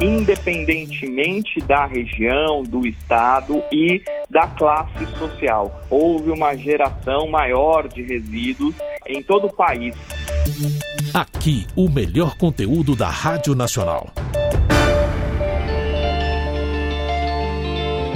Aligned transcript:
independentemente 0.00 1.60
da 1.60 1.86
região, 1.86 2.62
do 2.62 2.86
estado 2.86 3.62
e 3.72 4.02
da 4.28 4.46
classe 4.46 5.06
social. 5.18 5.82
Houve 5.88 6.30
uma 6.30 6.54
geração 6.56 7.28
maior 7.28 7.88
de 7.88 8.02
resíduos 8.02 8.74
em 9.06 9.22
todo 9.22 9.46
o 9.46 9.52
país. 9.52 9.94
Aqui, 11.14 11.66
o 11.74 11.88
melhor 11.88 12.36
conteúdo 12.36 12.94
da 12.94 13.08
Rádio 13.08 13.54
Nacional. 13.54 14.10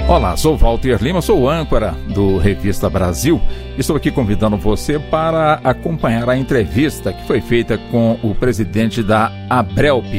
Olá, 0.07 0.35
sou 0.35 0.57
Walter 0.57 1.01
Lima, 1.01 1.21
sou 1.21 1.49
âncora 1.49 1.91
do 2.13 2.37
Revista 2.37 2.89
Brasil. 2.89 3.41
Estou 3.77 3.95
aqui 3.95 4.11
convidando 4.11 4.57
você 4.57 4.99
para 4.99 5.61
acompanhar 5.63 6.29
a 6.29 6.37
entrevista 6.37 7.13
que 7.13 7.25
foi 7.25 7.39
feita 7.39 7.77
com 7.89 8.19
o 8.21 8.35
presidente 8.35 9.01
da 9.01 9.31
Abrelp. 9.49 10.13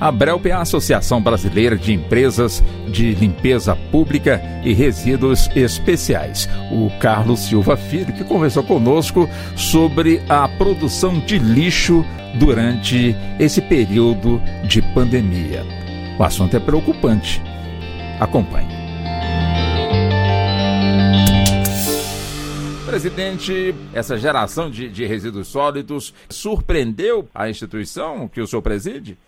A 0.00 0.08
Abrelp 0.08 0.46
é 0.46 0.52
a 0.52 0.60
Associação 0.60 1.20
Brasileira 1.20 1.76
de 1.76 1.92
Empresas 1.92 2.62
de 2.86 3.14
Limpeza 3.16 3.74
Pública 3.90 4.40
e 4.64 4.72
Resíduos 4.72 5.50
Especiais. 5.56 6.48
O 6.70 6.88
Carlos 7.00 7.40
Silva 7.40 7.76
Filho, 7.76 8.12
que 8.12 8.22
conversou 8.22 8.62
conosco 8.62 9.28
sobre 9.56 10.22
a 10.28 10.48
produção 10.48 11.18
de 11.18 11.38
lixo 11.40 12.04
durante 12.38 13.16
esse 13.40 13.60
período 13.60 14.40
de 14.68 14.80
pandemia. 14.94 15.64
O 16.16 16.22
assunto 16.22 16.56
é 16.56 16.60
preocupante. 16.60 17.42
Acompanhe. 18.20 18.68
Presidente, 22.86 23.74
essa 23.92 24.16
geração 24.16 24.70
de, 24.70 24.88
de 24.88 25.04
resíduos 25.06 25.48
sólidos 25.48 26.14
surpreendeu 26.30 27.28
a 27.34 27.50
instituição 27.50 28.28
que 28.28 28.40
o 28.40 28.46
senhor 28.46 28.62
preside? 28.62 29.18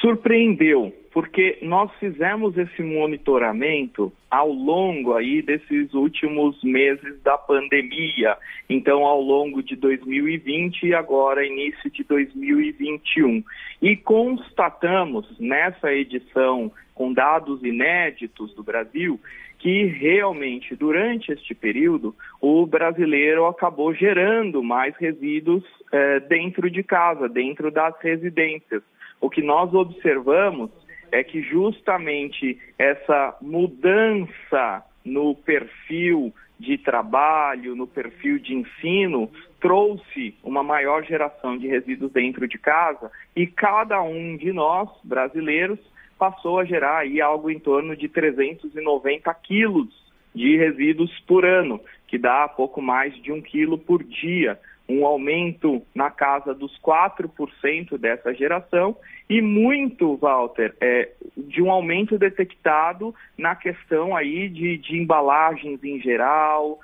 Surpreendeu, 0.00 0.92
porque 1.12 1.58
nós 1.62 1.90
fizemos 1.98 2.56
esse 2.56 2.82
monitoramento 2.82 4.12
ao 4.30 4.48
longo 4.48 5.14
aí 5.14 5.42
desses 5.42 5.92
últimos 5.92 6.62
meses 6.62 7.20
da 7.22 7.36
pandemia. 7.36 8.36
Então, 8.68 9.04
ao 9.04 9.20
longo 9.20 9.62
de 9.62 9.74
2020 9.74 10.86
e 10.86 10.94
agora 10.94 11.44
início 11.44 11.90
de 11.90 12.04
2021. 12.04 13.42
E 13.82 13.96
constatamos 13.96 15.26
nessa 15.40 15.92
edição 15.92 16.70
com 16.94 17.12
dados 17.12 17.62
inéditos 17.64 18.54
do 18.54 18.62
Brasil 18.62 19.18
que 19.58 19.86
realmente 19.86 20.76
durante 20.76 21.32
este 21.32 21.54
período 21.54 22.14
o 22.40 22.64
brasileiro 22.64 23.46
acabou 23.46 23.92
gerando 23.92 24.62
mais 24.62 24.96
resíduos 24.96 25.64
eh, 25.92 26.20
dentro 26.20 26.70
de 26.70 26.82
casa, 26.82 27.28
dentro 27.28 27.70
das 27.70 27.94
residências. 28.00 28.82
O 29.20 29.28
que 29.28 29.42
nós 29.42 29.74
observamos 29.74 30.70
é 31.10 31.24
que 31.24 31.42
justamente 31.42 32.58
essa 32.78 33.36
mudança 33.40 34.84
no 35.04 35.34
perfil 35.34 36.32
de 36.58 36.76
trabalho, 36.76 37.74
no 37.74 37.86
perfil 37.86 38.38
de 38.38 38.54
ensino, 38.54 39.30
trouxe 39.60 40.34
uma 40.42 40.62
maior 40.62 41.04
geração 41.04 41.56
de 41.56 41.66
resíduos 41.66 42.12
dentro 42.12 42.46
de 42.46 42.58
casa 42.58 43.10
e 43.34 43.46
cada 43.46 44.02
um 44.02 44.36
de 44.36 44.52
nós, 44.52 44.88
brasileiros, 45.04 45.78
passou 46.18 46.58
a 46.58 46.64
gerar 46.64 46.98
aí 46.98 47.20
algo 47.20 47.50
em 47.50 47.58
torno 47.58 47.96
de 47.96 48.08
390 48.08 49.32
quilos 49.34 49.88
de 50.34 50.56
resíduos 50.56 51.10
por 51.20 51.44
ano, 51.44 51.80
que 52.06 52.18
dá 52.18 52.48
pouco 52.48 52.82
mais 52.82 53.14
de 53.22 53.32
um 53.32 53.40
quilo 53.40 53.78
por 53.78 54.02
dia. 54.02 54.58
Um 54.88 55.04
aumento 55.04 55.82
na 55.94 56.10
casa 56.10 56.54
dos 56.54 56.78
4% 56.80 57.98
dessa 57.98 58.32
geração. 58.32 58.96
E 59.28 59.42
muito, 59.42 60.16
Walter, 60.16 60.74
é, 60.80 61.10
de 61.36 61.62
um 61.62 61.70
aumento 61.70 62.18
detectado 62.18 63.14
na 63.36 63.54
questão 63.54 64.16
aí 64.16 64.48
de, 64.48 64.78
de 64.78 64.96
embalagens 64.96 65.84
em 65.84 66.00
geral, 66.00 66.80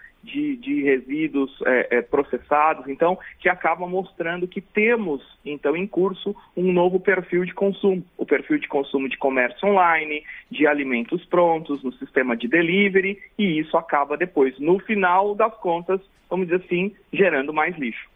de, 0.65 0.83
resíduos 0.83 1.53
é, 1.67 1.99
é, 1.99 2.03
processados, 2.03 2.89
então, 2.89 3.19
que 3.39 3.49
acaba 3.49 3.87
mostrando 3.87 4.49
que 4.49 4.61
temos, 4.61 5.23
então, 5.45 5.77
em 5.77 5.87
curso 5.87 6.35
um 6.57 6.73
novo 6.73 6.99
perfil 6.99 7.45
de 7.45 7.53
consumo, 7.53 8.05
o 8.17 8.27
perfil 8.27 8.59
de 8.59 8.67
consumo 8.67 9.09
de 9.09 9.17
comércio 9.17 9.69
online, 9.69 10.23
de 10.51 10.67
alimentos 10.67 11.25
prontos, 11.27 11.83
no 11.83 11.93
sistema 11.93 12.37
de 12.37 12.49
delivery, 12.49 13.19
e 13.39 13.61
isso 13.61 13.77
acaba 13.77 14.17
depois, 14.17 14.59
no 14.59 14.79
final 14.79 15.35
das 15.35 15.55
contas, 15.59 16.01
vamos 16.29 16.49
dizer 16.49 16.65
assim, 16.65 16.93
gerando 17.13 17.53
mais 17.53 17.77
lixo. 17.77 18.09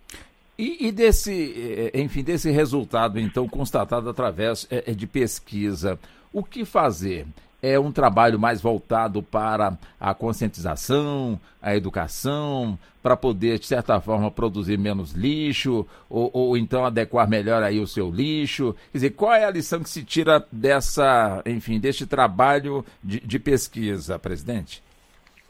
E, 0.58 0.88
e, 0.88 0.92
desse, 0.92 1.90
eh, 1.94 2.00
enfim, 2.00 2.24
desse 2.24 2.50
resultado, 2.50 3.20
então, 3.20 3.48
constatado 3.48 4.10
através 4.10 4.66
é, 4.70 4.92
de 4.92 5.06
pesquisa, 5.06 5.98
o 6.32 6.42
que 6.42 6.64
fazer? 6.64 7.26
É 7.62 7.78
um 7.78 7.90
trabalho 7.90 8.38
mais 8.38 8.60
voltado 8.60 9.22
para 9.22 9.76
a 9.98 10.14
conscientização, 10.14 11.40
a 11.60 11.74
educação, 11.74 12.78
para 13.02 13.16
poder, 13.16 13.58
de 13.58 13.66
certa 13.66 14.00
forma, 14.00 14.30
produzir 14.30 14.78
menos 14.78 15.12
lixo, 15.12 15.86
ou, 16.08 16.30
ou, 16.32 16.56
então 16.56 16.84
adequar 16.84 17.28
melhor 17.28 17.62
aí 17.62 17.80
o 17.80 17.86
seu 17.86 18.10
lixo. 18.10 18.74
Quer 18.92 18.98
dizer, 18.98 19.10
qual 19.10 19.34
é 19.34 19.44
a 19.44 19.50
lição 19.50 19.80
que 19.80 19.90
se 19.90 20.04
tira 20.04 20.44
dessa, 20.52 21.42
enfim, 21.46 21.80
deste 21.80 22.06
trabalho 22.06 22.84
de, 23.02 23.20
de 23.20 23.38
pesquisa, 23.38 24.18
presidente? 24.18 24.82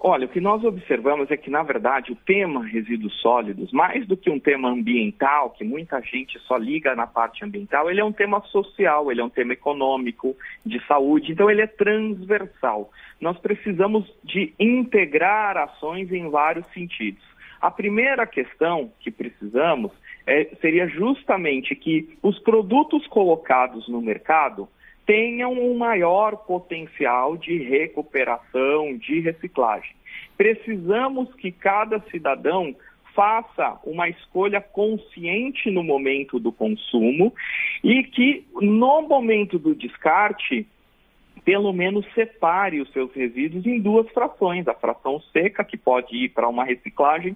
Olha, 0.01 0.27
o 0.27 0.29
que 0.29 0.41
nós 0.41 0.63
observamos 0.63 1.29
é 1.29 1.37
que, 1.37 1.51
na 1.51 1.65
verdade, 1.65 2.13
o 2.13 2.17
tema 2.17 2.65
resíduos 2.65 3.21
sólidos, 3.21 3.73
mais 3.73 4.07
do 4.07 4.17
que 4.17 4.31
um 4.31 4.39
tema 4.39 4.69
ambiental, 4.69 5.51
que 5.51 5.65
muita 5.65 6.01
gente 6.01 6.39
só 6.41 6.57
liga 6.57 6.95
na 6.95 7.05
parte 7.05 7.45
ambiental, 7.45 7.91
ele 7.91 8.01
é 8.01 8.05
um 8.05 8.13
tema 8.13 8.41
social, 8.43 9.11
ele 9.11 9.21
é 9.21 9.25
um 9.25 9.29
tema 9.29 9.55
econômico, 9.55 10.37
de 10.65 10.81
saúde, 10.87 11.33
então 11.33 11.51
ele 11.51 11.63
é 11.63 11.67
transversal. 11.67 12.93
Nós 13.21 13.37
precisamos 13.39 14.09
de 14.23 14.55
integrar 14.57 15.57
ações 15.57 16.13
em 16.13 16.31
vários 16.31 16.67
sentidos. 16.69 17.23
A 17.61 17.69
primeira 17.69 18.25
questão 18.25 18.93
que 19.01 19.11
precisamos 19.11 19.91
é, 20.25 20.45
seria 20.61 20.87
justamente 20.87 21.75
que 21.75 22.17
os 22.23 22.39
produtos 22.39 23.05
colocados 23.09 23.89
no 23.89 24.01
mercado 24.01 24.69
tenham 25.09 25.55
um 25.55 25.75
maior 25.75 26.37
potencial 26.37 27.35
de 27.35 27.57
recuperação, 27.57 28.95
de 28.99 29.21
reciclagem. 29.21 29.97
Precisamos 30.37 31.35
que 31.37 31.51
cada 31.51 31.99
cidadão 32.11 32.77
faça 33.15 33.81
uma 33.85 34.07
escolha 34.11 34.61
consciente 34.61 35.71
no 35.71 35.83
momento 35.83 36.39
do 36.39 36.53
consumo 36.53 37.33
e 37.83 38.05
que 38.05 38.47
no 38.61 39.01
momento 39.01 39.59
do 39.59 39.75
descarte 39.75 40.67
pelo 41.43 41.73
menos 41.73 42.05
separe 42.13 42.79
os 42.79 42.93
seus 42.93 43.11
resíduos 43.15 43.65
em 43.65 43.81
duas 43.81 44.07
frações, 44.11 44.69
a 44.69 44.75
fração 44.75 45.23
seca 45.33 45.65
que 45.65 45.79
pode 45.79 46.15
ir 46.15 46.29
para 46.29 46.47
uma 46.47 46.65
reciclagem 46.65 47.35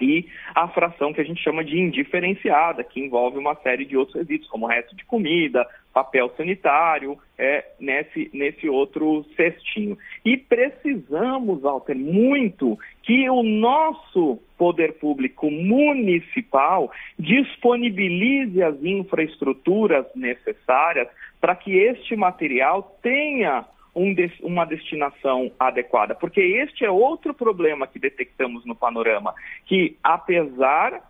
e 0.00 0.26
a 0.54 0.68
fração 0.68 1.12
que 1.12 1.20
a 1.20 1.24
gente 1.24 1.42
chama 1.42 1.64
de 1.64 1.78
indiferenciada, 1.78 2.84
que 2.84 3.00
envolve 3.00 3.38
uma 3.38 3.54
série 3.56 3.84
de 3.84 3.96
outros 3.96 4.16
resíduos, 4.16 4.48
como 4.48 4.66
resto 4.66 4.96
de 4.96 5.04
comida, 5.04 5.66
papel 5.98 6.30
sanitário, 6.36 7.18
é, 7.36 7.64
nesse, 7.80 8.30
nesse 8.32 8.68
outro 8.68 9.24
cestinho. 9.34 9.98
E 10.24 10.36
precisamos, 10.36 11.60
Walter, 11.60 11.96
muito 11.96 12.78
que 13.02 13.28
o 13.28 13.42
nosso 13.42 14.38
poder 14.56 14.92
público 14.94 15.50
municipal 15.50 16.90
disponibilize 17.18 18.62
as 18.62 18.80
infraestruturas 18.82 20.06
necessárias 20.14 21.08
para 21.40 21.56
que 21.56 21.76
este 21.76 22.14
material 22.14 22.96
tenha 23.02 23.64
um 23.94 24.14
uma 24.42 24.64
destinação 24.64 25.50
adequada. 25.58 26.14
Porque 26.14 26.40
este 26.40 26.84
é 26.84 26.90
outro 26.90 27.34
problema 27.34 27.88
que 27.88 27.98
detectamos 27.98 28.64
no 28.64 28.76
panorama, 28.76 29.34
que 29.66 29.96
apesar 30.04 31.02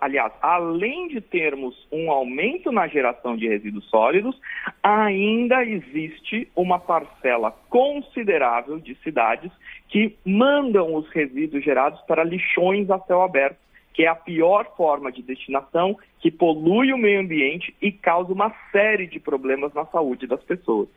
aliás, 0.00 0.32
além 0.42 1.08
de 1.08 1.20
termos 1.20 1.86
um 1.92 2.10
aumento 2.10 2.72
na 2.72 2.86
geração 2.88 3.36
de 3.36 3.48
resíduos 3.48 3.84
sólidos, 3.88 4.38
ainda 4.82 5.64
existe 5.64 6.48
uma 6.56 6.78
parcela 6.78 7.54
considerável 7.68 8.78
de 8.78 8.94
cidades 9.02 9.52
que 9.88 10.16
mandam 10.24 10.94
os 10.94 11.08
resíduos 11.10 11.64
gerados 11.64 12.00
para 12.02 12.24
lixões 12.24 12.90
a 12.90 12.98
céu 13.00 13.22
aberto, 13.22 13.58
que 13.94 14.04
é 14.04 14.08
a 14.08 14.14
pior 14.14 14.76
forma 14.76 15.10
de 15.10 15.22
destinação, 15.22 15.96
que 16.20 16.30
polui 16.30 16.92
o 16.92 16.98
meio 16.98 17.20
ambiente 17.20 17.74
e 17.80 17.90
causa 17.90 18.32
uma 18.32 18.52
série 18.70 19.06
de 19.06 19.18
problemas 19.18 19.72
na 19.74 19.84
saúde 19.86 20.26
das 20.26 20.42
pessoas. 20.42 20.88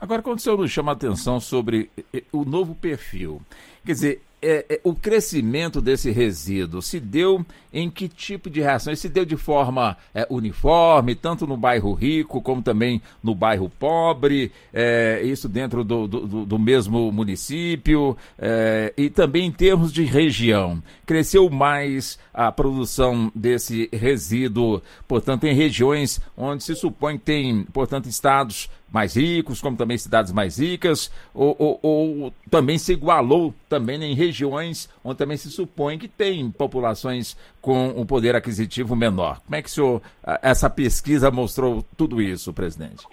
Agora, 0.00 0.22
quando 0.22 0.38
o 0.38 0.40
senhor 0.40 0.58
nos 0.58 0.70
chama 0.70 0.92
a 0.92 0.94
atenção 0.94 1.40
sobre 1.40 1.90
eh, 2.12 2.22
o 2.32 2.44
novo 2.44 2.74
perfil, 2.74 3.40
quer 3.84 3.92
dizer, 3.92 4.20
é, 4.44 4.66
é, 4.68 4.80
o 4.84 4.94
crescimento 4.94 5.80
desse 5.80 6.10
resíduo 6.10 6.82
se 6.82 7.00
deu 7.00 7.44
em 7.72 7.90
que 7.90 8.08
tipo 8.08 8.50
de 8.50 8.60
reação? 8.60 8.90
Ele 8.90 8.96
se 8.96 9.08
deu 9.08 9.24
de 9.24 9.36
forma 9.36 9.96
é, 10.14 10.26
uniforme, 10.28 11.14
tanto 11.14 11.46
no 11.46 11.56
bairro 11.56 11.94
rico 11.94 12.42
como 12.42 12.62
também 12.62 13.00
no 13.22 13.34
bairro 13.34 13.70
pobre, 13.70 14.52
é, 14.72 15.22
isso 15.24 15.48
dentro 15.48 15.82
do, 15.82 16.06
do, 16.06 16.44
do 16.44 16.58
mesmo 16.58 17.10
município, 17.10 18.16
é, 18.38 18.92
e 18.96 19.08
também 19.08 19.46
em 19.46 19.52
termos 19.52 19.92
de 19.92 20.04
região. 20.04 20.82
Cresceu 21.06 21.48
mais 21.48 22.18
a 22.32 22.52
produção 22.52 23.32
desse 23.34 23.88
resíduo, 23.92 24.82
portanto, 25.08 25.44
em 25.44 25.54
regiões 25.54 26.20
onde 26.36 26.62
se 26.62 26.74
supõe 26.74 27.16
que 27.16 27.24
tem, 27.24 27.64
portanto, 27.72 28.08
estados 28.08 28.68
mais 28.92 29.16
ricos, 29.16 29.60
como 29.60 29.76
também 29.76 29.98
cidades 29.98 30.30
mais 30.30 30.58
ricas, 30.58 31.10
ou, 31.34 31.56
ou, 31.58 31.80
ou 31.82 32.32
também 32.48 32.78
se 32.78 32.92
igualou 32.92 33.52
também 33.68 34.00
em 34.04 34.14
regiões 34.14 34.33
onde 34.42 35.18
também 35.18 35.36
se 35.36 35.50
supõe 35.50 35.98
que 35.98 36.08
tem 36.08 36.50
populações 36.50 37.36
com 37.60 37.88
um 37.88 38.06
poder 38.06 38.34
aquisitivo 38.34 38.96
menor. 38.96 39.40
Como 39.44 39.54
é 39.54 39.62
que 39.62 39.70
senhor, 39.70 40.00
essa 40.42 40.70
pesquisa 40.70 41.30
mostrou 41.30 41.84
tudo 41.96 42.22
isso, 42.22 42.52
presidente? 42.52 43.04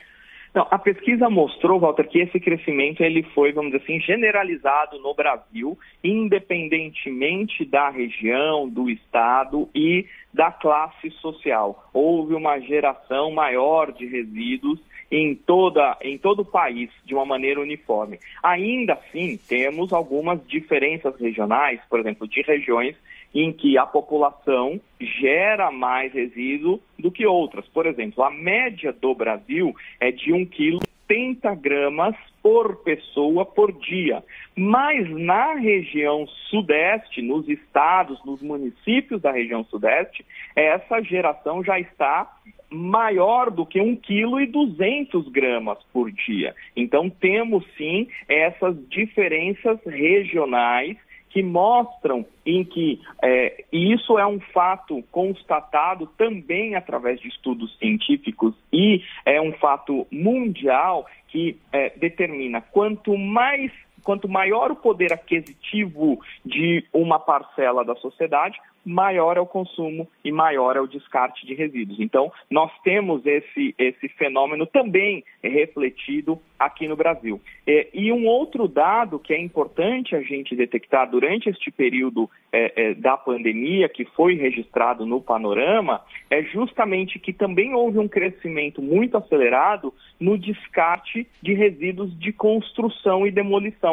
Não, 0.53 0.67
a 0.69 0.77
pesquisa 0.77 1.29
mostrou, 1.29 1.79
Walter, 1.79 2.07
que 2.09 2.19
esse 2.19 2.37
crescimento 2.37 3.01
ele 3.01 3.23
foi, 3.33 3.53
vamos 3.53 3.71
dizer 3.71 3.83
assim, 3.83 4.01
generalizado 4.01 4.99
no 4.99 5.13
Brasil, 5.13 5.79
independentemente 6.03 7.63
da 7.63 7.89
região, 7.89 8.67
do 8.67 8.89
estado 8.89 9.69
e 9.73 10.05
da 10.33 10.51
classe 10.51 11.09
social. 11.21 11.89
Houve 11.93 12.33
uma 12.33 12.59
geração 12.59 13.31
maior 13.31 13.93
de 13.93 14.05
resíduos 14.05 14.79
em, 15.11 15.35
toda, 15.35 15.97
em 16.01 16.17
todo 16.17 16.41
o 16.41 16.45
país 16.45 16.89
de 17.05 17.13
uma 17.13 17.25
maneira 17.25 17.59
uniforme. 17.59 18.19
Ainda 18.41 18.93
assim, 18.93 19.37
temos 19.37 19.91
algumas 19.91 20.39
diferenças 20.47 21.19
regionais, 21.19 21.81
por 21.89 21.99
exemplo, 21.99 22.27
de 22.27 22.41
regiões 22.41 22.95
em 23.33 23.51
que 23.51 23.77
a 23.77 23.85
população 23.85 24.79
gera 24.99 25.71
mais 25.71 26.13
resíduo 26.13 26.81
do 26.97 27.11
que 27.11 27.25
outras. 27.25 27.65
Por 27.67 27.85
exemplo, 27.85 28.23
a 28.23 28.29
média 28.29 28.91
do 28.91 29.13
Brasil 29.13 29.73
é 29.99 30.11
de 30.11 30.33
1 30.33 30.45
quilo 30.47 30.79
80 31.11 31.55
gramas 31.55 32.15
por 32.41 32.77
pessoa 32.77 33.45
por 33.45 33.71
dia. 33.73 34.23
Mas 34.55 35.09
na 35.09 35.53
região 35.55 36.25
sudeste, 36.49 37.21
nos 37.21 37.47
estados, 37.49 38.23
nos 38.25 38.41
municípios 38.41 39.21
da 39.21 39.31
região 39.31 39.63
sudeste, 39.65 40.25
essa 40.55 41.01
geração 41.01 41.63
já 41.63 41.79
está 41.79 42.31
maior 42.71 43.51
do 43.51 43.65
que 43.65 43.81
1 43.81 43.97
quilo 43.97 44.39
e 44.39 44.47
200 44.47 45.27
gramas 45.29 45.77
por 45.91 46.11
dia. 46.11 46.55
Então 46.75 47.09
temos 47.09 47.65
sim 47.77 48.07
essas 48.27 48.75
diferenças 48.89 49.79
regionais 49.85 50.97
que 51.31 51.41
mostram 51.41 52.25
em 52.45 52.63
que, 52.63 52.99
é, 53.21 53.63
e 53.71 53.93
isso 53.93 54.19
é 54.19 54.27
um 54.27 54.39
fato 54.39 55.01
constatado 55.11 56.05
também 56.17 56.75
através 56.75 57.19
de 57.21 57.29
estudos 57.29 57.77
científicos 57.77 58.53
e 58.71 59.01
é 59.25 59.41
um 59.41 59.53
fato 59.53 60.05
mundial 60.11 61.05
que 61.29 61.57
é, 61.71 61.91
determina 61.97 62.59
quanto 62.59 63.17
mais 63.17 63.71
quanto 64.03 64.27
maior 64.27 64.71
o 64.71 64.75
poder 64.75 65.13
aquisitivo 65.13 66.19
de 66.45 66.85
uma 66.93 67.19
parcela 67.19 67.83
da 67.83 67.95
sociedade, 67.95 68.59
maior 68.85 69.37
é 69.37 69.39
o 69.39 69.45
consumo 69.45 70.07
e 70.23 70.31
maior 70.31 70.75
é 70.75 70.81
o 70.81 70.87
descarte 70.87 71.45
de 71.45 71.53
resíduos. 71.53 71.99
Então, 71.99 72.31
nós 72.49 72.71
temos 72.83 73.25
esse, 73.25 73.75
esse 73.77 74.07
fenômeno 74.09 74.65
também 74.65 75.23
refletido 75.43 76.39
aqui 76.57 76.87
no 76.87 76.95
Brasil. 76.95 77.41
É, 77.65 77.87
e 77.93 78.11
um 78.11 78.27
outro 78.27 78.67
dado 78.67 79.19
que 79.19 79.33
é 79.33 79.39
importante 79.39 80.15
a 80.15 80.21
gente 80.21 80.55
detectar 80.55 81.09
durante 81.09 81.49
este 81.49 81.71
período 81.71 82.29
é, 82.51 82.89
é, 82.89 82.93
da 82.93 83.17
pandemia, 83.17 83.89
que 83.89 84.05
foi 84.05 84.35
registrado 84.35 85.05
no 85.05 85.19
panorama, 85.21 86.01
é 86.29 86.43
justamente 86.43 87.17
que 87.17 87.33
também 87.33 87.73
houve 87.73 87.97
um 87.97 88.07
crescimento 88.07 88.81
muito 88.81 89.17
acelerado 89.17 89.93
no 90.19 90.37
descarte 90.37 91.27
de 91.41 91.53
resíduos 91.53 92.17
de 92.19 92.31
construção 92.31 93.25
e 93.25 93.31
demolição. 93.31 93.90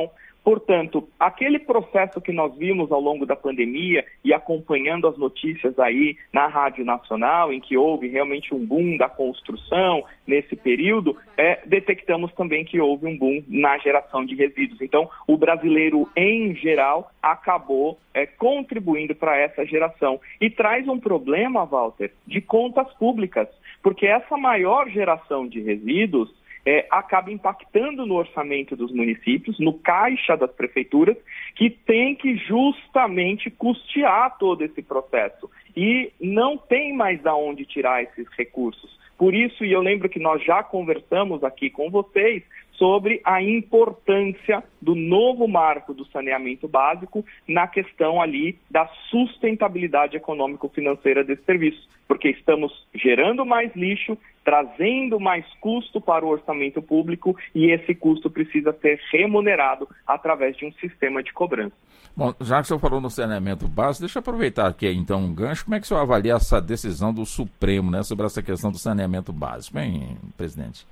Portanto, 0.49 1.07
aquele 1.21 1.59
processo 1.59 2.23
que 2.23 2.33
nós 2.33 2.57
vimos 2.57 2.91
ao 2.91 3.03
longo 3.03 3.27
da 3.27 3.37
pandemia 3.37 4.03
e 4.25 4.33
acompanhando 4.33 5.07
as 5.07 5.19
notícias 5.19 5.79
aí 5.79 6.17
na 6.33 6.47
Rádio 6.47 6.87
Nacional, 6.87 7.53
em 7.53 7.61
que 7.61 7.77
houve 7.77 8.09
realmente 8.09 8.55
um 8.55 8.65
boom 8.65 8.97
da 8.97 9.11
construção 9.11 10.03
nesse 10.27 10.57
período, 10.57 11.15
é, 11.37 11.61
detectamos 11.67 12.33
também 12.33 12.65
que 12.65 12.81
houve 12.81 13.07
um 13.07 13.19
boom 13.19 13.43
na 13.47 13.77
geração 13.77 14.25
de 14.25 14.35
resíduos. 14.35 14.81
Então, 14.81 15.11
o 15.27 15.37
brasileiro, 15.37 16.09
em 16.17 16.55
geral, 16.55 17.11
acabou 17.23 17.99
é, 18.15 18.25
contribuindo 18.25 19.15
para 19.15 19.37
essa 19.37 19.67
geração. 19.67 20.19
E 20.41 20.49
traz 20.49 20.89
um 20.89 20.99
problema, 20.99 21.67
Walter, 21.67 22.11
de 22.27 22.41
contas 22.41 22.91
públicas, 22.95 23.49
porque 23.83 24.07
essa 24.07 24.39
maior 24.39 24.89
geração 24.89 25.47
de 25.47 25.61
resíduos 25.61 26.33
é, 26.65 26.87
acaba 26.91 27.31
impactando 27.31 28.05
no 28.07 28.15
orçamento 28.15 28.77
dos 28.77 28.93
municípios, 28.93 29.59
no 29.59 29.73
caixa 29.73 30.37
das 30.37 30.51
prefeituras, 30.53 31.17
que 31.55 31.71
tem 31.71 32.15
que 32.15 32.37
justamente 32.37 33.51
custear 33.51 34.37
todo 34.39 34.63
esse 34.63 34.83
processo. 34.83 35.51
E 35.77 36.13
não 36.21 36.57
tem 36.57 36.93
mais 36.93 37.23
da 37.23 37.35
onde 37.35 37.65
tirar 37.65 38.03
esses 38.03 38.27
recursos. 38.37 38.99
Por 39.17 39.35
isso, 39.35 39.65
e 39.65 39.73
eu 39.73 39.81
lembro 39.81 40.09
que 40.09 40.21
nós 40.21 40.43
já 40.45 40.63
conversamos 40.63 41.43
aqui 41.43 41.71
com 41.71 41.91
vocês 41.91 42.45
sobre 42.79 43.21
a 43.25 43.43
importância 43.43 44.63
do 44.81 44.95
novo 44.95 45.49
marco 45.49 45.93
do 45.93 46.07
saneamento 46.07 46.69
básico 46.69 47.25
na 47.47 47.67
questão 47.67 48.23
ali 48.23 48.57
da 48.71 48.87
sustentabilidade 49.11 50.17
econômico-financeira 50.17 51.25
desse 51.25 51.43
serviço, 51.43 51.89
porque 52.07 52.29
estamos 52.31 52.73
gerando 52.95 53.45
mais 53.45 53.75
lixo, 53.75 54.17
trazendo 54.45 55.19
mais 55.19 55.45
custo 55.61 56.01
para 56.01 56.25
o 56.25 56.29
orçamento 56.29 56.81
público 56.81 57.37
e 57.55 57.71
esse 57.71 57.95
custo 57.95 58.31
precisa 58.31 58.73
ser 58.81 59.01
remunerado 59.13 59.89
através 60.07 60.57
de 60.57 60.65
um 60.65 60.73
sistema 60.75 61.23
de 61.23 61.33
cobrança. 61.33 61.75
Bom, 62.17 62.35
já 62.41 62.57
que 62.57 62.63
o 62.63 62.65
senhor 62.67 62.81
falou 62.81 63.01
no 63.01 63.11
saneamento 63.11 63.69
básico, 63.69 64.03
deixa 64.03 64.19
eu 64.19 64.21
aproveitar 64.21 64.67
aqui 64.67 64.89
então 64.89 65.21
um 65.21 65.35
gancho. 65.35 65.65
Como 65.65 65.75
é 65.75 65.81
que 65.81 65.85
o 65.85 65.89
senhor 65.89 66.01
avalia 66.01 66.35
essa 66.35 66.61
decisão 66.61 67.13
do 67.13 67.27
Supremo 67.27 67.91
né, 67.91 68.03
sobre 68.03 68.27
essa 68.27 68.43
questão 68.43 68.71
do 68.71 68.79
saneamento 68.79 69.33
básico, 69.33 69.79
hein, 69.79 70.17
presidente? 70.37 70.87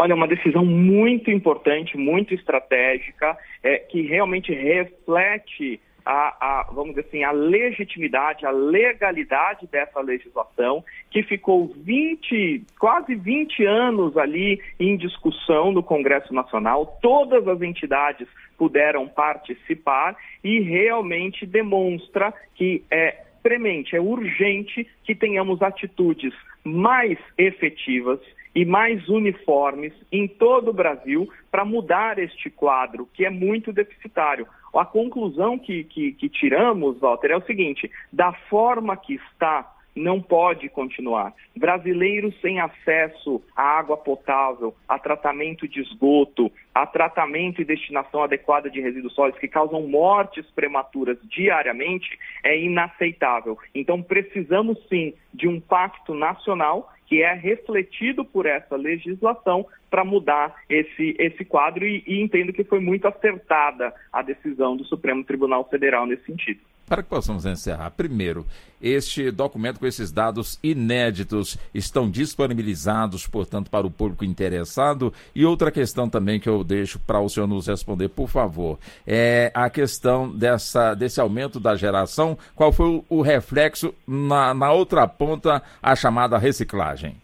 Olha, 0.00 0.14
uma 0.14 0.28
decisão 0.28 0.64
muito 0.64 1.28
importante, 1.28 1.96
muito 1.96 2.32
estratégica, 2.32 3.36
é, 3.64 3.78
que 3.78 4.02
realmente 4.02 4.54
reflete 4.54 5.80
a, 6.06 6.36
a, 6.40 6.62
vamos 6.72 6.94
dizer 6.94 7.06
assim, 7.08 7.24
a 7.24 7.32
legitimidade, 7.32 8.46
a 8.46 8.50
legalidade 8.50 9.66
dessa 9.66 10.00
legislação, 10.00 10.84
que 11.10 11.24
ficou 11.24 11.74
20, 11.76 12.64
quase 12.78 13.16
20 13.16 13.64
anos 13.64 14.16
ali 14.16 14.62
em 14.78 14.96
discussão 14.96 15.72
no 15.72 15.82
Congresso 15.82 16.32
Nacional, 16.32 16.98
todas 17.02 17.46
as 17.48 17.60
entidades 17.60 18.28
puderam 18.56 19.08
participar 19.08 20.16
e 20.44 20.60
realmente 20.60 21.44
demonstra 21.44 22.32
que 22.54 22.84
é 22.90 23.24
premente, 23.42 23.96
é 23.96 24.00
urgente 24.00 24.86
que 25.04 25.14
tenhamos 25.14 25.60
atitudes 25.60 26.32
mais 26.64 27.18
efetivas 27.36 28.20
e 28.54 28.64
mais 28.64 29.08
uniformes 29.08 29.92
em 30.10 30.26
todo 30.26 30.70
o 30.70 30.74
Brasil 30.74 31.28
para 31.50 31.64
mudar 31.64 32.18
este 32.18 32.50
quadro, 32.50 33.08
que 33.14 33.24
é 33.24 33.30
muito 33.30 33.72
deficitário. 33.72 34.46
A 34.74 34.84
conclusão 34.84 35.58
que, 35.58 35.84
que, 35.84 36.12
que 36.12 36.28
tiramos, 36.28 37.00
Walter, 37.00 37.30
é 37.30 37.36
o 37.36 37.46
seguinte: 37.46 37.90
da 38.12 38.32
forma 38.32 38.96
que 38.96 39.14
está, 39.14 39.70
não 39.98 40.20
pode 40.20 40.68
continuar. 40.68 41.34
Brasileiros 41.56 42.34
sem 42.40 42.60
acesso 42.60 43.42
à 43.56 43.78
água 43.78 43.96
potável, 43.96 44.74
a 44.88 44.98
tratamento 44.98 45.66
de 45.66 45.80
esgoto, 45.80 46.50
a 46.74 46.86
tratamento 46.86 47.60
e 47.60 47.64
destinação 47.64 48.22
adequada 48.22 48.70
de 48.70 48.80
resíduos 48.80 49.14
sólidos 49.14 49.40
que 49.40 49.48
causam 49.48 49.86
mortes 49.86 50.46
prematuras 50.52 51.18
diariamente 51.24 52.18
é 52.44 52.58
inaceitável. 52.58 53.58
Então 53.74 54.02
precisamos 54.02 54.78
sim 54.88 55.12
de 55.34 55.48
um 55.48 55.60
pacto 55.60 56.14
nacional 56.14 56.92
que 57.06 57.22
é 57.22 57.32
refletido 57.32 58.24
por 58.24 58.46
essa 58.46 58.76
legislação 58.76 59.66
para 59.90 60.04
mudar 60.04 60.54
esse, 60.68 61.16
esse 61.18 61.44
quadro 61.44 61.86
e, 61.86 62.04
e 62.06 62.20
entendo 62.20 62.52
que 62.52 62.62
foi 62.62 62.80
muito 62.80 63.08
acertada 63.08 63.94
a 64.12 64.20
decisão 64.22 64.76
do 64.76 64.84
Supremo 64.84 65.24
Tribunal 65.24 65.64
Federal 65.68 66.06
nesse 66.06 66.24
sentido. 66.26 66.60
Para 66.88 67.02
que 67.02 67.08
possamos 67.08 67.44
encerrar, 67.44 67.90
primeiro, 67.90 68.46
este 68.80 69.30
documento 69.30 69.78
com 69.78 69.86
esses 69.86 70.10
dados 70.10 70.58
inéditos 70.62 71.58
estão 71.74 72.08
disponibilizados, 72.08 73.26
portanto, 73.26 73.70
para 73.70 73.86
o 73.86 73.90
público 73.90 74.24
interessado. 74.24 75.12
E 75.34 75.44
outra 75.44 75.70
questão 75.70 76.08
também 76.08 76.40
que 76.40 76.48
eu 76.48 76.64
deixo 76.64 76.98
para 77.00 77.20
o 77.20 77.28
senhor 77.28 77.46
nos 77.46 77.66
responder, 77.66 78.08
por 78.08 78.28
favor, 78.28 78.78
é 79.06 79.50
a 79.54 79.68
questão 79.68 80.30
dessa, 80.30 80.94
desse 80.94 81.20
aumento 81.20 81.60
da 81.60 81.76
geração. 81.76 82.38
Qual 82.54 82.72
foi 82.72 82.86
o, 82.86 83.04
o 83.08 83.22
reflexo 83.22 83.92
na, 84.06 84.54
na 84.54 84.72
outra 84.72 85.06
ponta, 85.06 85.62
a 85.82 85.94
chamada 85.94 86.38
reciclagem? 86.38 87.16